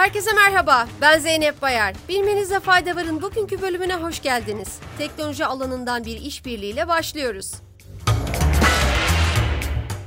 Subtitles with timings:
[0.00, 1.94] Herkese merhaba, ben Zeynep Bayar.
[2.08, 4.78] Bilmenizde fayda varın bugünkü bölümüne hoş geldiniz.
[4.98, 7.52] Teknoloji alanından bir işbirliğiyle başlıyoruz.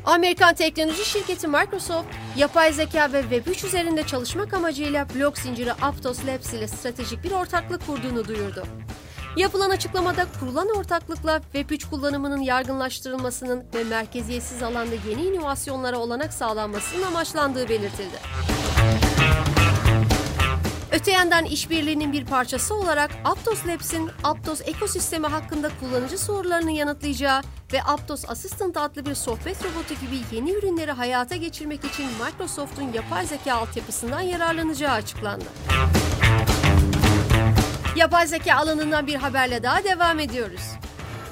[0.06, 2.08] Amerikan teknoloji şirketi Microsoft,
[2.38, 7.88] yapay zeka ve Web3 üzerinde çalışmak amacıyla blok zinciri Aptos Labs ile stratejik bir ortaklık
[7.88, 8.64] kurduğunu duyurdu.
[9.38, 17.70] Yapılan açıklamada kurulan ortaklıkla Web3 kullanımının yaygınlaştırılmasının ve merkeziyetsiz alanda yeni inovasyonlara olanak sağlanmasının amaçlandığı
[17.70, 18.53] belirtildi.
[20.94, 27.42] Öte yandan işbirliğinin bir parçası olarak Aptos Labs'in Aptos ekosistemi hakkında kullanıcı sorularını yanıtlayacağı
[27.74, 33.26] ve Aptos Assistant adlı bir sohbet robotu gibi yeni ürünleri hayata geçirmek için Microsoft'un yapay
[33.26, 35.46] zeka altyapısından yararlanacağı açıklandı.
[37.96, 40.72] Yapay zeka alanından bir haberle daha devam ediyoruz.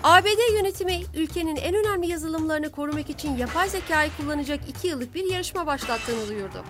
[0.04, 5.66] ABD yönetimi ülkenin en önemli yazılımlarını korumak için yapay zekayı kullanacak 2 yıllık bir yarışma
[5.66, 6.64] başlattığını duyurdu.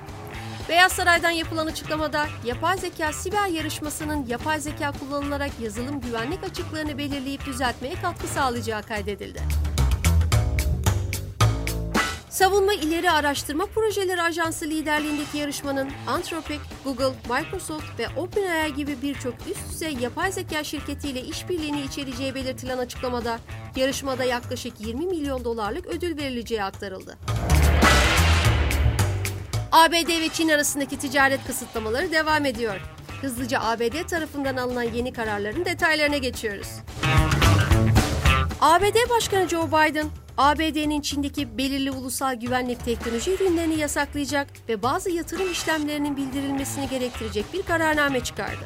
[0.69, 7.45] Beyaz Saray'dan yapılan açıklamada yapay zeka siber yarışmasının yapay zeka kullanılarak yazılım güvenlik açıklarını belirleyip
[7.45, 9.41] düzeltmeye katkı sağlayacağı kaydedildi.
[12.29, 19.71] Savunma İleri Araştırma Projeleri Ajansı liderliğindeki yarışmanın Anthropic, Google, Microsoft ve OpenAI gibi birçok üst
[19.71, 23.39] düzey yapay zeka şirketiyle işbirliğini içereceği belirtilen açıklamada
[23.75, 27.17] yarışmada yaklaşık 20 milyon dolarlık ödül verileceği aktarıldı.
[29.71, 32.75] ABD ve Çin arasındaki ticaret kısıtlamaları devam ediyor.
[33.21, 36.67] Hızlıca ABD tarafından alınan yeni kararların detaylarına geçiyoruz.
[38.61, 45.51] ABD Başkanı Joe Biden, ABD'nin Çin'deki belirli ulusal güvenlik teknoloji ürünlerini yasaklayacak ve bazı yatırım
[45.51, 48.65] işlemlerinin bildirilmesini gerektirecek bir kararname çıkardı.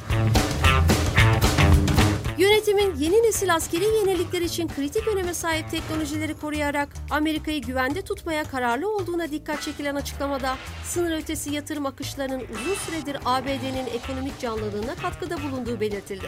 [2.55, 8.95] Yönetimin yeni nesil askeri yenilikler için kritik öneme sahip teknolojileri koruyarak Amerika'yı güvende tutmaya kararlı
[8.95, 15.79] olduğuna dikkat çekilen açıklamada sınır ötesi yatırım akışlarının uzun süredir ABD'nin ekonomik canlılığına katkıda bulunduğu
[15.79, 16.25] belirtildi.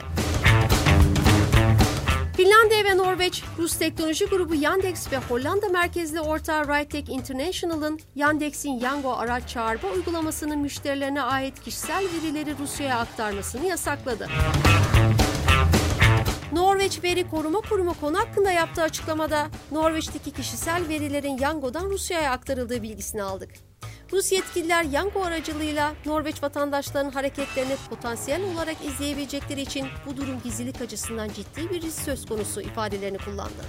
[2.37, 9.13] Finlandiya ve Norveç, Rus teknoloji grubu Yandex ve Hollanda merkezli ortağı Ritek International'ın Yandex'in Yango
[9.13, 14.27] araç çağırma uygulamasının müşterilerine ait kişisel verileri Rusya'ya aktarmasını yasakladı.
[16.51, 23.23] Norveç Veri Koruma Kurumu konu hakkında yaptığı açıklamada Norveç'teki kişisel verilerin Yango'dan Rusya'ya aktarıldığı bilgisini
[23.23, 23.49] aldık.
[24.11, 31.27] Rus yetkililer Yango aracılığıyla Norveç vatandaşlarının hareketlerini potansiyel olarak izleyebilecekleri için bu durum gizlilik açısından
[31.27, 33.63] ciddi bir risk söz konusu ifadelerini kullandı.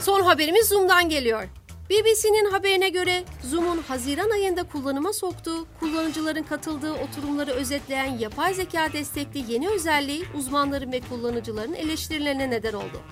[0.00, 1.48] Son haberimiz Zoom'dan geliyor.
[1.92, 9.52] BBC'nin haberine göre Zoom'un Haziran ayında kullanıma soktuğu, kullanıcıların katıldığı oturumları özetleyen yapay zeka destekli
[9.52, 13.02] yeni özelliği uzmanların ve kullanıcıların eleştirilerine neden oldu.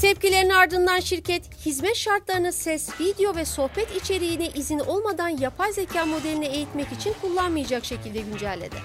[0.00, 6.46] Tepkilerin ardından şirket hizmet şartlarını ses, video ve sohbet içeriğine izin olmadan yapay zeka modelini
[6.46, 8.76] eğitmek için kullanmayacak şekilde güncelledi.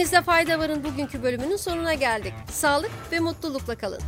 [0.00, 2.32] Bilmenizde fayda varın bugünkü bölümünün sonuna geldik.
[2.52, 4.00] Sağlık ve mutlulukla kalın.